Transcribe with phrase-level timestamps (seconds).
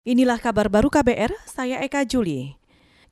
[0.00, 2.56] Inilah kabar baru KBR, saya Eka Juli.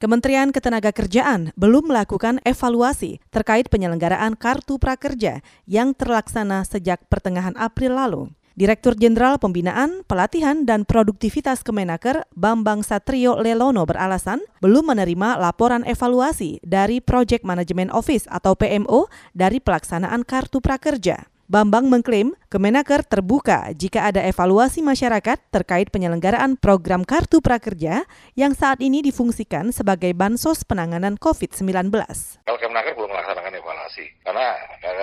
[0.01, 8.23] Kementerian Ketenagakerjaan belum melakukan evaluasi terkait penyelenggaraan Kartu Prakerja yang terlaksana sejak pertengahan April lalu.
[8.57, 16.57] Direktur Jenderal Pembinaan, Pelatihan, dan Produktivitas Kemenaker Bambang Satrio Lelono beralasan belum menerima laporan evaluasi
[16.65, 21.29] dari Project Management Office atau PMO dari pelaksanaan Kartu Prakerja.
[21.49, 28.05] Bambang mengklaim Kemenaker terbuka jika ada evaluasi masyarakat terkait penyelenggaraan program Kartu Prakerja
[28.37, 31.89] yang saat ini difungsikan sebagai bansos penanganan COVID-19.
[32.45, 34.45] Kalau Kemenaker belum melaksanakan evaluasi, karena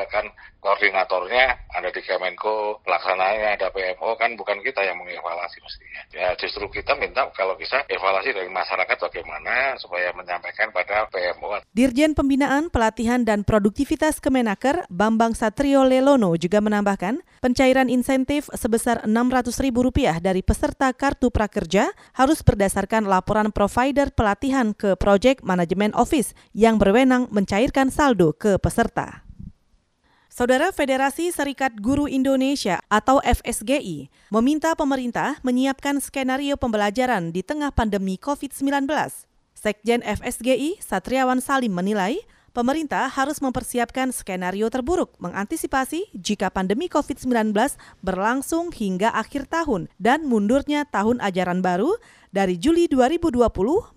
[0.09, 0.25] kan
[0.61, 6.01] koordinatornya ada di Kemenko, pelaksananya ada PMO, kan bukan kita yang mengevaluasi mestinya.
[6.13, 11.61] Ya justru kita minta kalau bisa evaluasi dari masyarakat bagaimana supaya menyampaikan pada PMO.
[11.73, 20.19] Dirjen Pembinaan, Pelatihan, dan Produktivitas Kemenaker, Bambang Satrio Lelono juga menambahkan, pencairan insentif sebesar Rp600.000
[20.21, 27.31] dari peserta Kartu Prakerja harus berdasarkan laporan provider pelatihan ke Project Management Office yang berwenang
[27.33, 29.25] mencairkan saldo ke peserta.
[30.35, 38.19] Saudara Federasi Serikat Guru Indonesia atau FSGI meminta pemerintah menyiapkan skenario pembelajaran di tengah pandemi
[38.19, 38.83] COVID-19.
[39.55, 42.19] Sekjen FSGI, Satriawan Salim menilai,
[42.55, 47.51] pemerintah harus mempersiapkan skenario terburuk mengantisipasi jika pandemi COVID-19
[47.99, 51.99] berlangsung hingga akhir tahun dan mundurnya tahun ajaran baru
[52.31, 53.43] dari Juli 2020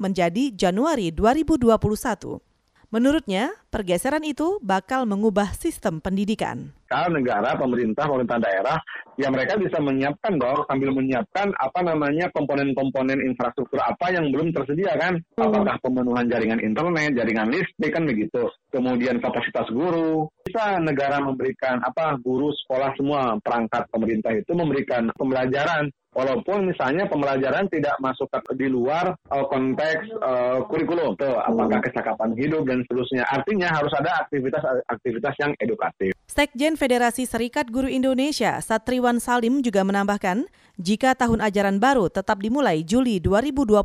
[0.03, 2.48] menjadi Januari 2021.
[2.89, 6.73] Menurutnya, pergeseran itu bakal mengubah sistem pendidikan.
[6.89, 8.81] Kalau negara, pemerintah, pemerintah daerah,
[9.21, 14.97] ya mereka bisa menyiapkan dong, sambil menyiapkan apa namanya komponen-komponen infrastruktur apa yang belum tersedia
[14.97, 15.21] kan.
[15.37, 15.53] Hmm.
[15.53, 18.49] Apakah pemenuhan jaringan internet, jaringan listrik kan begitu.
[18.73, 20.25] Kemudian kapasitas guru.
[20.49, 27.69] Bisa negara memberikan apa guru sekolah semua perangkat pemerintah itu memberikan pembelajaran walaupun misalnya pembelajaran
[27.69, 33.25] tidak masuk di luar uh, konteks uh, kurikulum, tuh, apakah kesakapan hidup dan seterusnya.
[33.29, 36.13] Artinya harus ada aktivitas-aktivitas yang edukatif.
[36.29, 40.47] Sekjen Federasi Serikat Guru Indonesia, Satriwan Salim juga menambahkan,
[40.79, 43.83] jika tahun ajaran baru tetap dimulai Juli 2020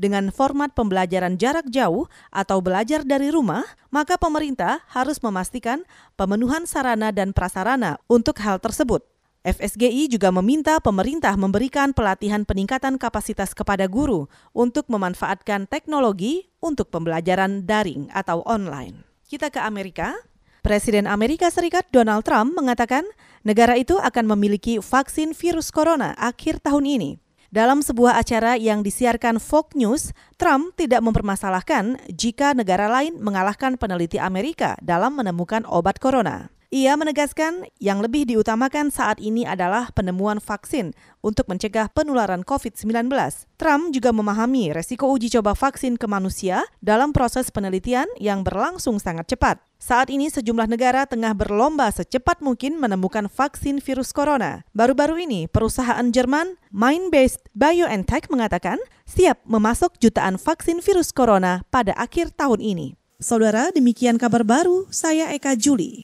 [0.00, 5.84] dengan format pembelajaran jarak jauh atau belajar dari rumah, maka pemerintah harus memastikan
[6.16, 9.11] pemenuhan sarana dan prasarana untuk hal tersebut.
[9.42, 17.66] FSGI juga meminta pemerintah memberikan pelatihan peningkatan kapasitas kepada guru untuk memanfaatkan teknologi untuk pembelajaran
[17.66, 19.02] daring atau online.
[19.26, 20.14] Kita ke Amerika.
[20.62, 23.02] Presiden Amerika Serikat Donald Trump mengatakan
[23.42, 27.10] negara itu akan memiliki vaksin virus corona akhir tahun ini.
[27.50, 34.22] Dalam sebuah acara yang disiarkan Fox News, Trump tidak mempermasalahkan jika negara lain mengalahkan peneliti
[34.22, 36.48] Amerika dalam menemukan obat corona.
[36.72, 43.12] Ia menegaskan yang lebih diutamakan saat ini adalah penemuan vaksin untuk mencegah penularan COVID-19.
[43.60, 49.28] Trump juga memahami resiko uji coba vaksin ke manusia dalam proses penelitian yang berlangsung sangat
[49.28, 49.60] cepat.
[49.76, 54.64] Saat ini sejumlah negara tengah berlomba secepat mungkin menemukan vaksin virus corona.
[54.72, 62.32] Baru-baru ini, perusahaan Jerman Mind-Based BioNTech mengatakan siap memasok jutaan vaksin virus corona pada akhir
[62.32, 62.96] tahun ini.
[63.20, 64.88] Saudara, demikian kabar baru.
[64.88, 66.00] Saya Eka Juli.